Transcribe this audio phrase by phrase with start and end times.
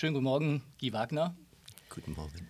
[0.00, 1.36] Schönen guten Morgen, Guy Wagner.
[1.90, 2.48] Guten Morgen.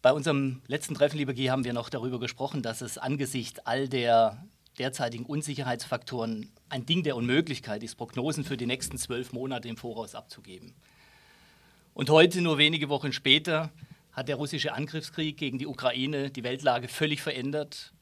[0.00, 3.88] Bei unserem letzten Treffen, lieber Guy, haben wir noch darüber gesprochen, dass es angesichts all
[3.88, 4.46] der
[4.78, 10.14] derzeitigen Unsicherheitsfaktoren ein Ding der Unmöglichkeit ist, Prognosen für die nächsten zwölf Monate im Voraus
[10.14, 10.76] abzugeben.
[11.94, 13.72] Und heute, nur wenige Wochen später,
[14.12, 17.92] hat der russische Angriffskrieg gegen die Ukraine die Weltlage völlig verändert.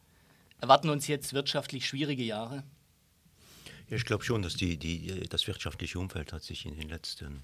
[0.61, 2.63] Erwarten uns jetzt wirtschaftlich schwierige Jahre?
[3.89, 7.43] Ja, ich glaube schon, dass die, die, das wirtschaftliche Umfeld hat sich in den letzten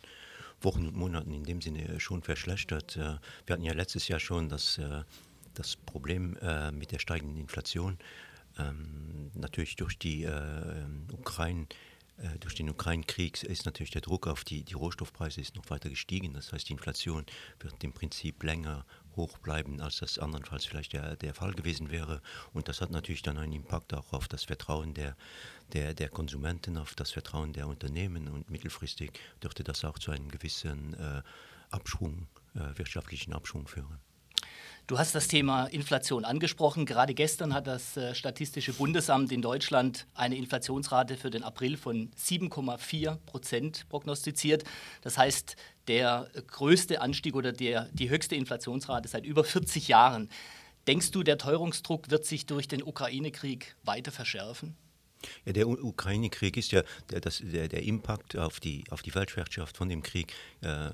[0.62, 2.96] Wochen und Monaten in dem Sinne schon verschlechtert.
[2.96, 3.16] Äh,
[3.46, 5.02] wir hatten ja letztes Jahr schon das, äh,
[5.54, 7.98] das Problem äh, mit der steigenden Inflation.
[8.58, 10.28] Ähm, natürlich durch die
[11.12, 11.66] Ukraine
[12.40, 16.34] durch den Ukraine-Krieg ist natürlich der Druck auf die, die Rohstoffpreise ist noch weiter gestiegen.
[16.34, 17.24] Das heißt, die Inflation
[17.60, 18.84] wird im Prinzip länger
[19.16, 22.20] hoch bleiben, als das andernfalls vielleicht der, der Fall gewesen wäre.
[22.52, 25.16] Und das hat natürlich dann einen Impact auch auf das Vertrauen der,
[25.72, 28.28] der, der Konsumenten, auf das Vertrauen der Unternehmen.
[28.28, 29.12] Und mittelfristig
[29.42, 31.22] dürfte das auch zu einem gewissen äh,
[31.70, 33.98] Abschwung, äh, wirtschaftlichen Abschwung führen.
[34.90, 36.84] Du hast das Thema Inflation angesprochen.
[36.84, 42.10] Gerade gestern hat das äh, Statistische Bundesamt in Deutschland eine Inflationsrate für den April von
[42.18, 44.64] 7,4 Prozent prognostiziert.
[45.02, 45.54] Das heißt,
[45.86, 50.28] der größte Anstieg oder der, die höchste Inflationsrate seit über 40 Jahren.
[50.88, 54.74] Denkst du, der Teuerungsdruck wird sich durch den Ukraine-Krieg weiter verschärfen?
[55.44, 59.76] Ja, der Ukraine-Krieg ist ja, der, das, der, der Impact auf die, auf die Weltwirtschaft
[59.76, 60.90] von dem Krieg äh,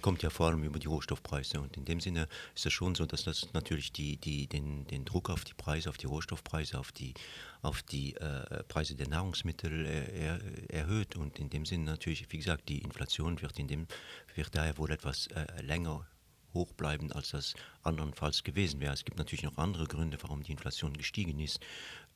[0.00, 1.60] kommt ja vor allem über die Rohstoffpreise.
[1.60, 5.04] Und in dem Sinne ist es schon so, dass das natürlich die, die, den, den
[5.04, 7.14] Druck auf die Preise, auf die Rohstoffpreise, auf die,
[7.62, 11.16] auf die äh, Preise der Nahrungsmittel äh, er, erhöht.
[11.16, 13.86] Und in dem Sinne natürlich, wie gesagt, die Inflation wird, in dem,
[14.34, 16.06] wird daher wohl etwas äh, länger
[16.54, 18.94] hoch bleiben, als das andernfalls gewesen wäre.
[18.94, 21.60] Es gibt natürlich noch andere Gründe, warum die Inflation gestiegen ist.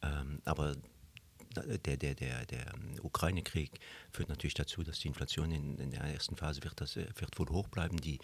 [0.03, 0.75] Ähm, aber
[1.57, 2.73] der, der, der, der
[3.03, 3.71] Ukraine-Krieg
[4.13, 7.39] führt natürlich dazu, dass die Inflation in, in, der ersten Phase wird, das, äh, wird
[7.39, 7.99] wohl hoch bleiben.
[7.99, 8.19] Die,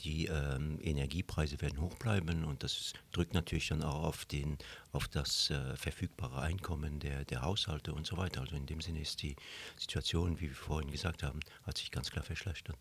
[0.00, 4.58] die ähm, Energiepreise werden hoch bleiben und das drückt natürlich dann auch auf, den,
[4.92, 8.40] auf das äh, verfügbare Einkommen der, der Haushalte und so weiter.
[8.40, 9.36] Also in dem Sinne ist die
[9.76, 12.76] Situation, wie wir vorhin gesagt haben, hat sich ganz klar verschlechtert.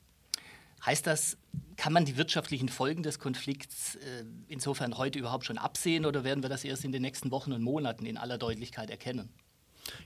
[0.85, 1.37] Heißt das,
[1.77, 6.43] kann man die wirtschaftlichen Folgen des Konflikts äh, insofern heute überhaupt schon absehen oder werden
[6.43, 9.29] wir das erst in den nächsten Wochen und Monaten in aller Deutlichkeit erkennen?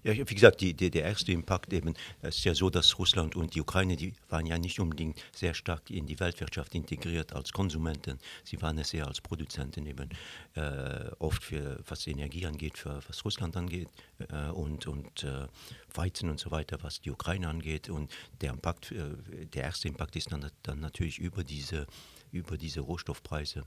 [0.04, 3.36] Ja, wie gesagt, die, die, der erste Impact eben, es ist ja so, dass Russland
[3.36, 7.52] und die Ukraine, die waren ja nicht unbedingt sehr stark in die Weltwirtschaft integriert als
[7.52, 8.20] Konsumenten.
[8.44, 10.10] Sie waren es eher als Produzenten eben,
[10.56, 13.90] äh, oft für was Energie angeht, für was Russland angeht
[14.30, 15.48] äh, und, und äh,
[15.94, 17.90] Weizen und so weiter, was die Ukraine angeht.
[17.90, 21.88] Und der Impact, äh, der erste Impact ist dann, dann natürlich über diese,
[22.32, 23.64] über diese Rohstoffpreise.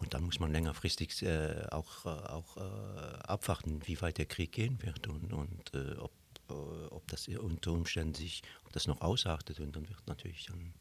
[0.00, 4.50] Und dann muss man längerfristig äh, auch, äh, auch äh, abwarten, wie weit der Krieg
[4.50, 6.12] gehen wird und, und äh, ob,
[6.48, 6.52] äh,
[6.90, 9.60] ob das unter Umständen sich, ob das noch ausartet.
[9.60, 10.72] Und dann wird natürlich dann,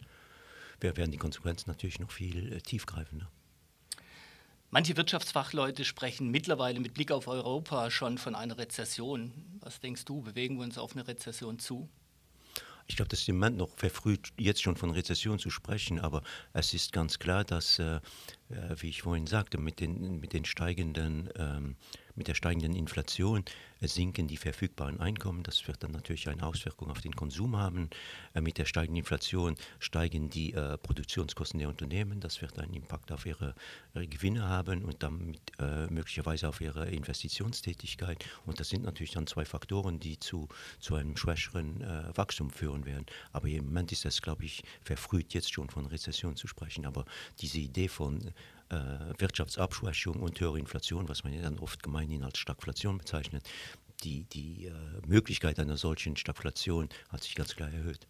[0.80, 3.30] werden die Konsequenzen natürlich noch viel äh, tiefgreifender.
[4.72, 9.34] Manche Wirtschaftsfachleute sprechen mittlerweile mit Blick auf Europa schon von einer Rezession.
[9.60, 11.90] Was denkst du, bewegen wir uns auf eine Rezession zu?
[12.90, 16.24] Ich glaube, das ist im Moment noch verfrüht, jetzt schon von Rezession zu sprechen, aber
[16.54, 17.98] es ist ganz klar, dass, äh,
[18.50, 21.76] äh wie ich vorhin sagte, mit den, mit den steigenden ähm,
[22.20, 23.44] mit der steigenden Inflation
[23.82, 25.42] sinken die verfügbaren Einkommen.
[25.42, 27.90] Das wird dann natürlich eine Auswirkung auf den Konsum haben.
[28.34, 32.20] Äh, mit der steigenden Inflation steigen die äh, Produktionskosten der Unternehmen.
[32.20, 33.56] Das wird einen Impact auf ihre
[33.94, 38.24] äh, Gewinne haben und damit äh, möglicherweise auf ihre Investitionstätigkeit.
[38.46, 40.50] Und das sind natürlich dann zwei Faktoren, die zu,
[40.80, 43.06] zu einem schwächeren äh, Wachstum führen werden.
[43.32, 46.86] Aber im Moment ist es, glaube ich, verfrüht, jetzt schon von Rezession zu sprechen.
[46.86, 47.06] Aber
[47.40, 48.34] diese Idee von
[48.70, 48.76] äh,
[49.18, 53.44] Wirtschaftsabschwächung und höhere Inflation, was man ja dann oft gemeinhin als Stagflation bezeichnet,
[54.04, 54.74] die, die äh,
[55.08, 58.08] Möglichkeit einer solchen Stagflation hat sich ganz klar erhöht.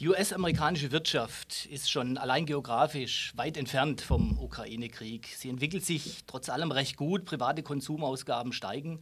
[0.00, 5.28] Die US-amerikanische Wirtschaft ist schon allein geografisch weit entfernt vom Ukraine-Krieg.
[5.36, 9.00] Sie entwickelt sich trotz allem recht gut, private Konsumausgaben steigen,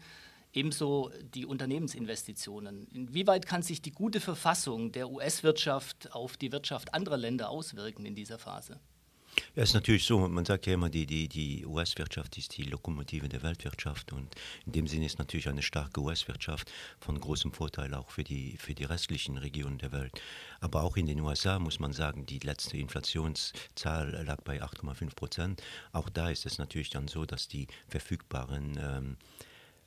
[0.53, 2.89] ebenso die Unternehmensinvestitionen.
[2.89, 8.15] Inwieweit kann sich die gute Verfassung der US-Wirtschaft auf die Wirtschaft anderer Länder auswirken in
[8.15, 8.81] dieser Phase?
[9.55, 10.29] Ja, ist natürlich so.
[10.29, 14.35] Man sagt ja immer, die, die, die US-Wirtschaft ist die Lokomotive der Weltwirtschaft und
[14.67, 18.75] in dem Sinne ist natürlich eine starke US-Wirtschaft von großem Vorteil auch für die, für
[18.75, 20.21] die restlichen Regionen der Welt.
[20.61, 25.63] Aber auch in den USA muss man sagen, die letzte Inflationszahl lag bei 8,5 Prozent.
[25.93, 29.17] Auch da ist es natürlich dann so, dass die verfügbaren ähm,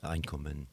[0.00, 0.66] Einkommen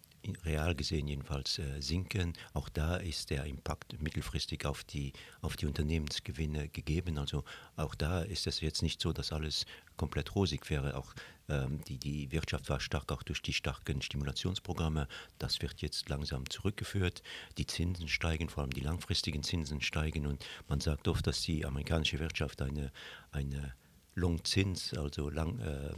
[0.45, 2.33] real gesehen jedenfalls äh, sinken.
[2.53, 7.17] Auch da ist der Impact mittelfristig auf die, auf die Unternehmensgewinne gegeben.
[7.17, 7.43] Also
[7.75, 9.65] auch da ist es jetzt nicht so, dass alles
[9.97, 10.95] komplett rosig wäre.
[10.95, 11.13] Auch
[11.49, 15.07] ähm, die, die Wirtschaft war stark auch durch die starken Stimulationsprogramme.
[15.37, 17.21] Das wird jetzt langsam zurückgeführt.
[17.57, 20.25] Die Zinsen steigen, vor allem die langfristigen Zinsen steigen.
[20.27, 22.91] Und man sagt oft, dass die amerikanische Wirtschaft eine,
[23.31, 23.73] eine
[24.15, 25.93] Longzins, also lang, äh,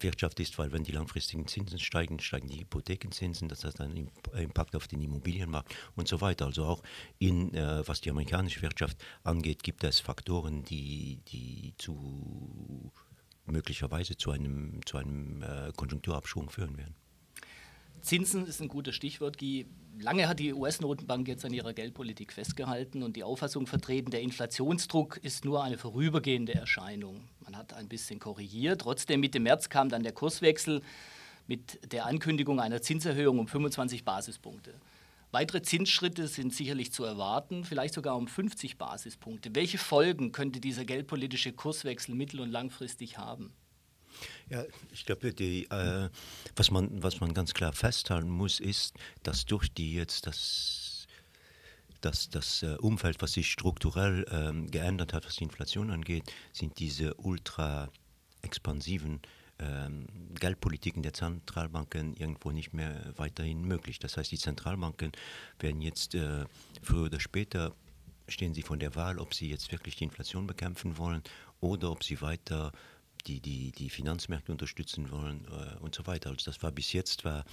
[0.00, 4.76] Wirtschaft ist, weil wenn die langfristigen Zinsen steigen, steigen die Hypothekenzinsen, das hat einen Impact
[4.76, 6.46] auf den Immobilienmarkt und so weiter.
[6.46, 6.82] Also auch
[7.18, 12.92] in, äh, was die amerikanische Wirtschaft angeht, gibt es Faktoren, die, die zu
[13.46, 16.94] möglicherweise zu einem, zu einem äh, Konjunkturabschwung führen werden.
[18.04, 19.64] Zinsen ist ein gutes Stichwort, Guy.
[19.98, 25.16] Lange hat die US-Notenbank jetzt an ihrer Geldpolitik festgehalten und die Auffassung vertreten, der Inflationsdruck
[25.22, 27.28] ist nur eine vorübergehende Erscheinung.
[27.40, 28.82] Man hat ein bisschen korrigiert.
[28.82, 30.82] Trotzdem, Mitte März kam dann der Kurswechsel
[31.46, 34.74] mit der Ankündigung einer Zinserhöhung um 25 Basispunkte.
[35.30, 39.54] Weitere Zinsschritte sind sicherlich zu erwarten, vielleicht sogar um 50 Basispunkte.
[39.54, 43.54] Welche Folgen könnte dieser geldpolitische Kurswechsel mittel- und langfristig haben?
[44.48, 46.08] Ja, ich glaube, äh,
[46.56, 51.06] was, man, was man ganz klar festhalten muss, ist, dass durch die jetzt das,
[52.00, 56.78] das, das äh, Umfeld, was sich strukturell ähm, geändert hat, was die Inflation angeht, sind
[56.78, 57.90] diese ultra
[58.42, 59.20] expansiven
[59.58, 60.06] ähm,
[60.38, 63.98] Geldpolitiken der Zentralbanken irgendwo nicht mehr weiterhin möglich.
[63.98, 65.12] Das heißt, die Zentralbanken
[65.58, 66.44] werden jetzt äh,
[66.82, 67.74] früher oder später
[68.28, 71.22] stehen sie von der Wahl, ob sie jetzt wirklich die Inflation bekämpfen wollen
[71.60, 72.72] oder ob sie weiter
[73.26, 76.30] die, die, die Finanzmärkte unterstützen wollen äh, und so weiter.
[76.30, 77.44] Also das war bis jetzt, war,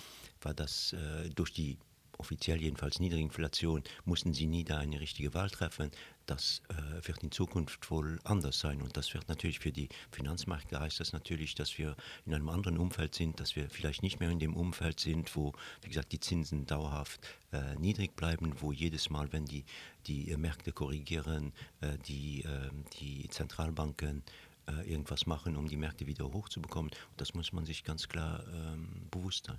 [0.41, 1.77] war das äh, durch die
[2.21, 5.89] offiziell jedenfalls niedrige Inflation, mussten sie nie da eine richtige Wahl treffen.
[6.27, 8.81] Das äh, wird in Zukunft wohl anders sein.
[8.83, 11.95] Und das wird natürlich für die Finanzmärkte heißt das natürlich, dass wir
[12.27, 15.53] in einem anderen Umfeld sind, dass wir vielleicht nicht mehr in dem Umfeld sind, wo,
[15.81, 17.19] wie gesagt, die Zinsen dauerhaft
[17.51, 19.65] äh, niedrig bleiben, wo jedes Mal, wenn die,
[20.05, 24.21] die Märkte korrigieren, äh, die, ähm, die Zentralbanken
[24.67, 26.91] äh, irgendwas machen, um die Märkte wieder hochzubekommen.
[27.17, 29.57] Das muss man sich ganz klar ähm, bewusst sein.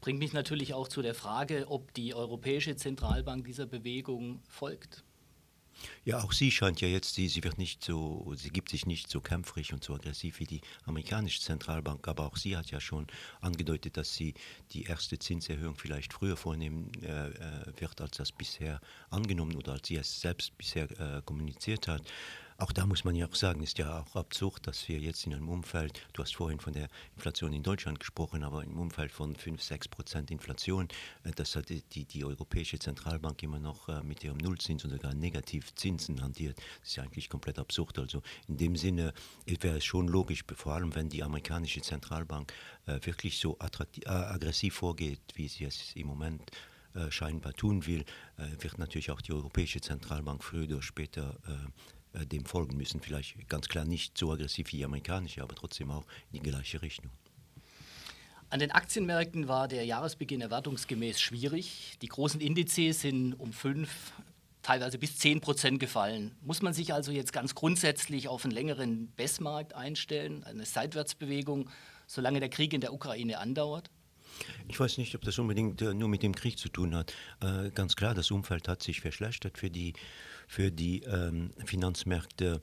[0.00, 5.04] Bringt mich natürlich auch zu der Frage, ob die Europäische Zentralbank dieser Bewegung folgt.
[6.04, 9.10] Ja, auch sie scheint ja jetzt, sie, sie wird nicht so, sie gibt sich nicht
[9.10, 13.06] so kämpferisch und so aggressiv wie die amerikanische Zentralbank, aber auch sie hat ja schon
[13.40, 14.34] angedeutet, dass sie
[14.72, 18.80] die erste Zinserhöhung vielleicht früher vornehmen äh, äh wird, als das bisher
[19.10, 22.02] angenommen oder als sie es selbst bisher äh, kommuniziert hat.
[22.62, 25.34] Auch da muss man ja auch sagen, ist ja auch absurd, dass wir jetzt in
[25.34, 29.34] einem Umfeld, du hast vorhin von der Inflation in Deutschland gesprochen, aber im Umfeld von
[29.34, 30.86] 5, 6 Prozent Inflation,
[31.24, 35.12] äh, das hat die, die Europäische Zentralbank immer noch äh, mit ihrem Nullzins und sogar
[35.12, 36.56] Negativzinsen hantiert.
[36.56, 37.98] Das ist ja eigentlich komplett absurd.
[37.98, 39.12] Also in dem Sinne
[39.44, 42.52] wäre es schon logisch, vor allem wenn die amerikanische Zentralbank
[42.86, 46.48] äh, wirklich so aggressiv vorgeht, wie sie es im Moment
[47.08, 48.04] scheinbar tun will,
[48.36, 51.38] wird natürlich auch die Europäische Zentralbank früher oder später
[52.14, 53.00] äh, dem folgen müssen.
[53.00, 56.82] Vielleicht ganz klar nicht so aggressiv wie die amerikanische, aber trotzdem auch in die gleiche
[56.82, 57.10] Richtung.
[58.50, 61.96] An den Aktienmärkten war der Jahresbeginn erwartungsgemäß schwierig.
[62.02, 64.12] Die großen Indizes sind um fünf,
[64.60, 66.36] teilweise bis zehn Prozent gefallen.
[66.42, 71.70] Muss man sich also jetzt ganz grundsätzlich auf einen längeren Bestmarkt einstellen, eine Seitwärtsbewegung,
[72.06, 73.90] solange der Krieg in der Ukraine andauert?
[74.68, 77.14] Ich weiß nicht, ob das unbedingt äh, nur mit dem Krieg zu tun hat.
[77.40, 79.94] Äh, ganz klar, das Umfeld hat sich verschlechtert für die
[80.52, 82.60] für die ähm, Finanzmärkte,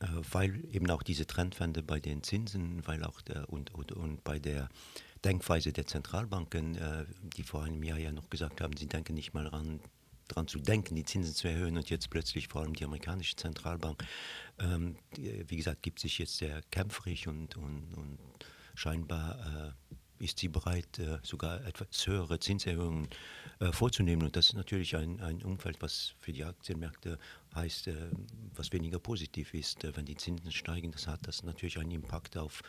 [0.00, 4.24] äh, weil eben auch diese Trendwende bei den Zinsen, weil auch der, und, und, und
[4.24, 4.68] bei der
[5.24, 7.04] Denkweise der Zentralbanken, äh,
[7.36, 9.78] die vor einem Jahr ja noch gesagt haben, sie denken nicht mal daran,
[10.26, 14.04] daran zu denken, die Zinsen zu erhöhen und jetzt plötzlich vor allem die amerikanische Zentralbank,
[14.58, 18.18] ähm, die, wie gesagt, gibt sich jetzt sehr kämpferig und, und, und
[18.74, 19.72] scheinbar äh,
[20.20, 23.08] ist sie bereit, äh, sogar etwas höhere Zinserhöhungen
[23.58, 24.22] äh, vorzunehmen.
[24.22, 27.18] Und das ist natürlich ein, ein Umfeld, was für die Aktienmärkte
[27.54, 28.10] heißt, äh,
[28.54, 29.84] was weniger positiv ist.
[29.96, 32.62] wenn die Zinsen steigen, das hat das natürlich einen Impact auf,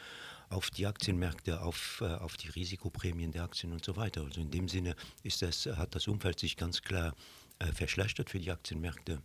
[0.49, 4.23] auf die Aktienmärkte, auf, auf die Risikoprämien der Aktien und so weiter.
[4.23, 7.15] Also in dem Sinne ist das, hat das Umfeld sich ganz klar
[7.73, 9.21] verschlechtert für die Aktienmärkte.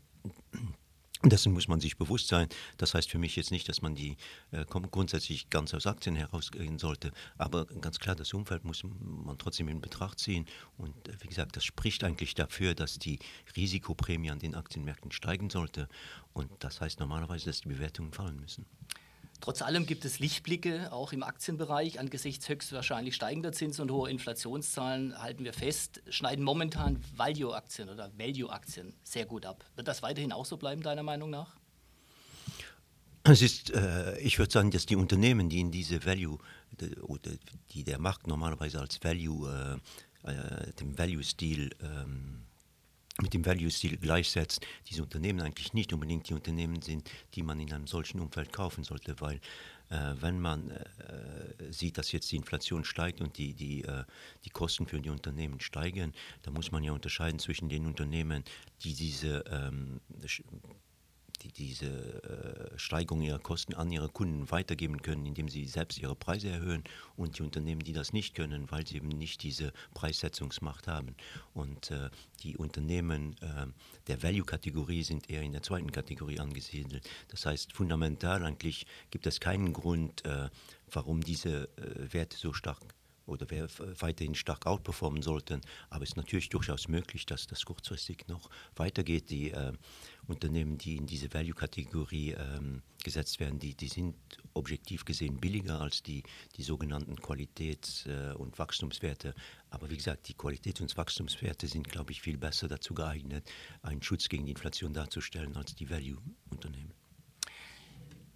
[1.23, 2.49] Dessen muss man sich bewusst sein.
[2.77, 4.17] Das heißt für mich jetzt nicht, dass man die
[4.51, 7.13] äh, grundsätzlich ganz aus Aktien herausgehen sollte.
[7.39, 10.47] Aber ganz klar, das Umfeld muss man trotzdem in Betracht ziehen.
[10.77, 13.19] Und äh, wie gesagt, das spricht eigentlich dafür, dass die
[13.57, 15.89] Risikoprämie an den Aktienmärkten steigen sollte.
[16.33, 18.67] Und das heißt normalerweise, dass die Bewertungen fallen müssen.
[19.47, 22.01] Trotz allem gibt es Lichtblicke, auch im Aktienbereich.
[22.01, 28.93] Angesichts höchstwahrscheinlich steigender Zinsen und hoher Inflationszahlen halten wir fest, schneiden momentan Value-Aktien oder Value-Aktien
[29.05, 29.65] sehr gut ab.
[29.77, 31.55] Wird das weiterhin auch so bleiben, deiner Meinung nach?
[33.23, 36.39] Es ist, äh, ich würde sagen, dass die Unternehmen, die in diese Value,
[37.03, 37.31] oder
[37.71, 39.81] die der Markt normalerweise als Value
[40.25, 42.47] äh, äh, dem Value-Stil ähm,
[43.23, 47.73] mit dem Value-Stil gleichsetzt, diese Unternehmen eigentlich nicht unbedingt die Unternehmen sind, die man in
[47.73, 49.41] einem solchen Umfeld kaufen sollte, weil
[49.89, 54.05] äh, wenn man äh, sieht, dass jetzt die Inflation steigt und die, die, äh,
[54.45, 58.45] die Kosten für die Unternehmen steigen, dann muss man ja unterscheiden zwischen den Unternehmen,
[58.83, 60.01] die diese ähm,
[61.39, 61.87] die diese
[62.75, 66.85] äh, Steigerung ihrer Kosten an ihre Kunden weitergeben können, indem sie selbst ihre Preise erhöhen
[67.17, 71.15] und die Unternehmen, die das nicht können, weil sie eben nicht diese Preissetzungsmacht haben.
[71.55, 72.11] Und äh,
[72.43, 73.67] die Unternehmen äh,
[74.07, 77.09] der Value-Kategorie sind eher in der zweiten Kategorie angesiedelt.
[77.29, 80.49] Das heißt, fundamental eigentlich gibt es keinen Grund, äh,
[80.91, 82.79] warum diese Werte so stark
[83.27, 83.47] oder
[84.01, 85.61] weiterhin stark outperformen sollten.
[85.91, 89.31] Aber es ist natürlich durchaus möglich, dass das kurzfristig noch weitergeht.
[89.31, 89.73] Die äh,
[90.27, 94.17] Unternehmen, die in diese Value-Kategorie ähm, gesetzt werden, die, die sind
[94.55, 96.23] objektiv gesehen billiger als die,
[96.57, 99.35] die sogenannten Qualitäts- äh, und Wachstumswerte.
[99.71, 103.49] Aber wie gesagt, die Qualitäts- und Wachstumswerte sind, glaube ich, viel besser dazu geeignet,
[103.83, 107.06] einen Schutz gegen die Inflation darzustellen als die Value-Unternehmen.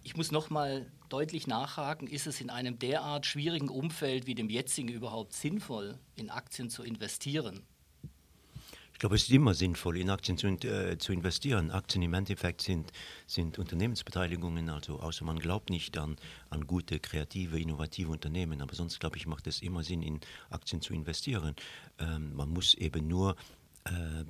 [0.03, 4.49] Ich muss noch mal deutlich nachhaken, ist es in einem derart schwierigen Umfeld wie dem
[4.49, 7.63] jetzigen überhaupt sinnvoll, in Aktien zu investieren?
[8.93, 11.71] Ich glaube, es ist immer sinnvoll, in Aktien zu, äh, zu, investieren.
[11.71, 12.91] Aktien im Endeffekt sind,
[13.25, 16.17] sind Unternehmensbeteiligungen, also außer man glaubt nicht an,
[16.51, 18.61] an gute, kreative, innovative Unternehmen.
[18.61, 20.19] Aber sonst, glaube ich, macht es immer Sinn, in
[20.51, 21.55] Aktien zu investieren.
[21.97, 23.35] Ähm, man muss eben nur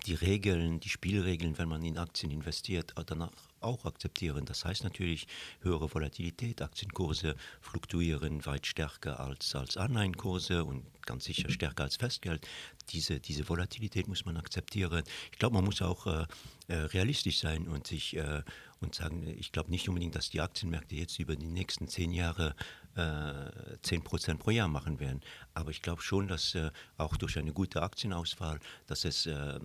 [0.05, 3.31] die Regeln, die Spielregeln, wenn man in Aktien investiert, danach
[3.61, 4.45] auch akzeptieren.
[4.45, 5.27] Das heißt natürlich
[5.61, 6.61] höhere Volatilität.
[6.61, 12.47] Aktienkurse fluktuieren weit stärker als, als Anleihenkurse und ganz sicher stärker als Festgeld.
[12.89, 15.03] Diese, diese Volatilität muss man akzeptieren.
[15.31, 16.25] Ich glaube, man muss auch äh,
[16.67, 18.43] äh, realistisch sein und sich äh,
[18.81, 22.55] und sagen, ich glaube nicht unbedingt, dass die Aktienmärkte jetzt über die nächsten zehn Jahre
[22.95, 25.21] äh, 10 Prozent pro Jahr machen werden.
[25.53, 29.59] Aber ich glaube schon, dass äh, auch durch eine gute Aktienauswahl, dass es äh,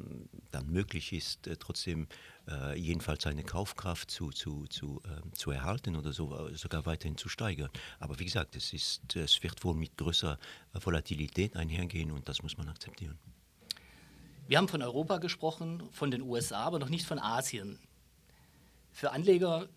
[0.50, 2.06] dann möglich ist, äh, trotzdem
[2.48, 7.28] äh, jedenfalls seine Kaufkraft zu, zu, zu, ähm, zu erhalten oder so, sogar weiterhin zu
[7.28, 7.70] steigern.
[7.98, 10.38] Aber wie gesagt, es, ist, es wird wohl mit größerer
[10.74, 13.18] Volatilität einhergehen und das muss man akzeptieren.
[14.46, 17.80] Wir haben von Europa gesprochen, von den USA, aber noch nicht von Asien.
[18.96, 19.68] Für Anleger,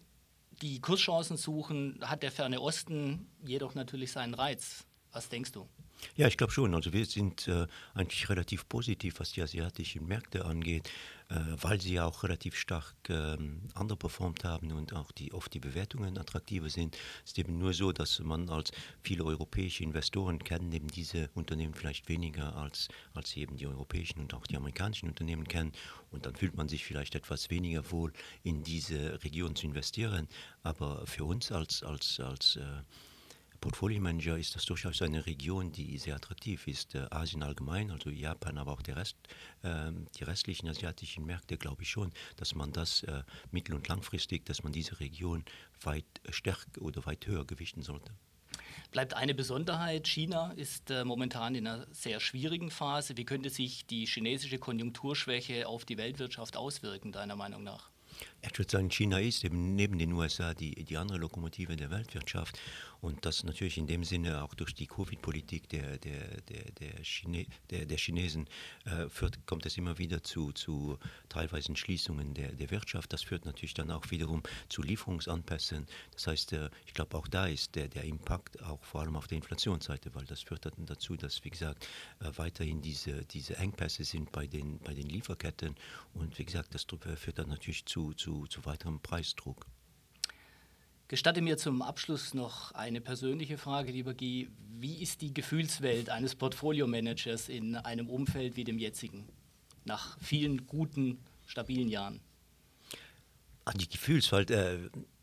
[0.61, 4.85] die Kurschancen suchen, hat der ferne Osten jedoch natürlich seinen Reiz.
[5.11, 5.67] Was denkst du?
[6.15, 6.73] Ja, ich glaube schon.
[6.73, 10.89] Also wir sind äh, eigentlich relativ positiv, was die asiatischen Märkte angeht,
[11.29, 15.59] äh, weil sie ja auch relativ stark ähm, underperformed haben und auch die, oft die
[15.59, 16.97] Bewertungen attraktiver sind.
[17.23, 21.73] Es ist eben nur so, dass man als viele europäische Investoren kennen eben diese Unternehmen
[21.73, 25.73] vielleicht weniger als, als eben die europäischen und auch die amerikanischen Unternehmen kennen.
[26.11, 28.13] Und dann fühlt man sich vielleicht etwas weniger wohl,
[28.43, 30.27] in diese Region zu investieren.
[30.63, 32.63] Aber für uns als, als, als äh,
[33.61, 36.95] Portfolio Manager ist das durchaus eine Region, die sehr attraktiv ist.
[36.95, 39.17] Äh, Asien allgemein, also Japan, aber auch der Rest,
[39.63, 44.45] äh, die restlichen asiatischen Märkte, glaube ich schon, dass man das äh, mittel- und langfristig,
[44.45, 45.43] dass man diese Region
[45.81, 48.13] weit stärker oder weit höher gewichten sollte.
[48.91, 53.17] Bleibt eine Besonderheit, China ist äh, momentan in einer sehr schwierigen Phase.
[53.17, 57.91] Wie könnte sich die chinesische Konjunkturschwäche auf die Weltwirtschaft auswirken, deiner Meinung nach?
[58.41, 62.59] Ich würde sagen, China ist eben neben den USA die, die andere Lokomotive der Weltwirtschaft.
[63.01, 67.45] Und das natürlich in dem Sinne auch durch die Covid-Politik der, der, der, der, Chine,
[67.69, 68.47] der, der Chinesen
[68.85, 70.97] äh, führt, kommt es immer wieder zu, zu
[71.29, 73.13] teilweise Schließungen der, der Wirtschaft.
[73.13, 75.87] Das führt natürlich dann auch wiederum zu Lieferungsanpässen.
[76.13, 79.27] Das heißt, äh, ich glaube, auch da ist der, der Impact auch vor allem auf
[79.27, 81.87] der Inflationsseite, weil das führt dann dazu, dass, wie gesagt,
[82.19, 85.75] äh, weiterhin diese, diese Engpässe sind bei den, bei den Lieferketten.
[86.13, 89.65] Und wie gesagt, das führt dann natürlich zu, zu, zu weiterem Preisdruck.
[91.09, 94.47] Gestatte mir zum Abschluss noch eine persönliche Frage, lieber Guy.
[94.77, 99.27] Wie ist die Gefühlswelt eines Portfolio-Managers in einem Umfeld wie dem jetzigen,
[99.85, 102.21] nach vielen guten, stabilen Jahren?
[103.65, 104.77] Ach, die Gefühlswelt, äh,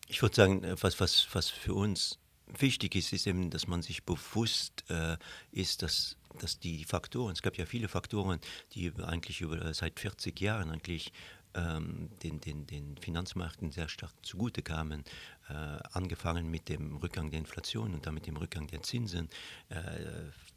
[0.09, 3.83] ich würde sagen, äh, was, was, was für uns wichtig ist, ist eben, dass man
[3.83, 5.17] sich bewusst äh,
[5.53, 8.41] ist, dass, dass die Faktoren, es gab ja viele Faktoren,
[8.73, 11.13] die eigentlich über, seit 40 Jahren eigentlich
[11.57, 15.05] ähm, den, den, den Finanzmärkten sehr stark zugute kamen,
[15.49, 15.53] äh,
[15.93, 19.29] angefangen mit dem Rückgang der Inflation und dann mit dem Rückgang der Zinsen.
[19.69, 19.77] Äh,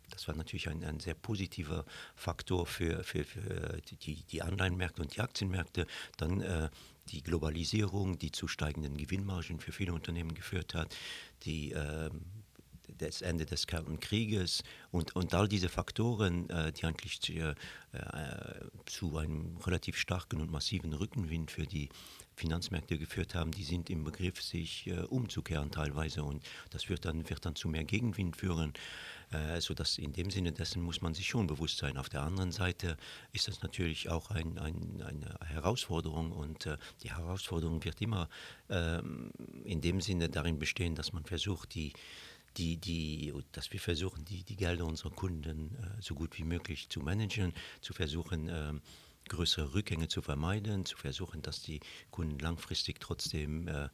[0.10, 5.16] das war natürlich ein, ein sehr positiver Faktor für, für, für die, die Anleihenmärkte und
[5.16, 5.86] die Aktienmärkte.
[6.18, 6.70] Dann äh,
[7.10, 10.96] die Globalisierung, die zu steigenden Gewinnmargen für viele Unternehmen geführt hat,
[11.44, 12.22] die ähm,
[13.00, 17.56] das Ende des Kalten Krieges und, und all diese Faktoren, äh, die eigentlich zu, äh,
[18.86, 21.90] zu einem relativ starken und massiven Rückenwind für die
[22.40, 27.30] Finanzmärkte geführt haben, die sind im Begriff, sich äh, umzukehren teilweise und das wird dann,
[27.30, 28.74] wird dann zu mehr Gegenwind führen,
[29.32, 31.98] äh, sodass in dem Sinne dessen muss man sich schon bewusst sein.
[31.98, 32.98] Auf der anderen Seite
[33.34, 38.30] ist das natürlich auch ein, ein, eine Herausforderung und äh, die Herausforderung wird immer
[38.70, 39.00] äh,
[39.66, 41.92] in dem Sinne darin bestehen, dass man versucht, die
[42.60, 46.90] die, die, dass wir versuchen, die, die Gelder unserer Kunden äh, so gut wie möglich
[46.90, 48.74] zu managen, zu versuchen, äh,
[49.30, 51.80] größere Rückgänge zu vermeiden, zu versuchen, dass die
[52.12, 53.90] Kunden langfristig trotzdem äh,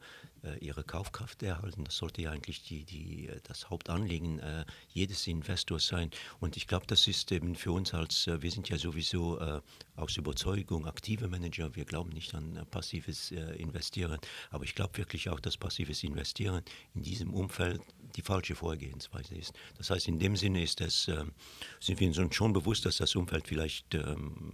[0.60, 1.84] ihre Kaufkraft erhalten.
[1.84, 6.10] Das sollte ja eigentlich die, die, äh, das Hauptanliegen äh, jedes Investors sein.
[6.40, 9.60] Und ich glaube, das ist eben für uns als, äh, wir sind ja sowieso äh,
[9.96, 14.18] aus Überzeugung aktive Manager, wir glauben nicht an passives Investieren,
[14.50, 16.62] aber ich glaube wirklich auch, dass passives Investieren
[16.94, 17.80] in diesem Umfeld
[18.14, 19.54] die falsche Vorgehensweise ist.
[19.78, 21.10] Das heißt, in dem Sinne ist das,
[21.80, 24.52] sind wir uns schon bewusst, dass das Umfeld vielleicht ähm,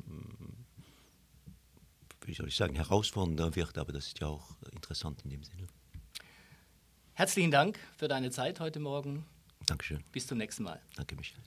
[2.27, 5.67] wie soll ich sagen, herausfordernder wird, aber das ist ja auch interessant in dem Sinne.
[7.15, 9.27] Herzlichen Dank für deine Zeit heute Morgen.
[9.67, 10.03] Dankeschön.
[10.13, 10.81] Bis zum nächsten Mal.
[10.97, 11.41] Danke, Michael.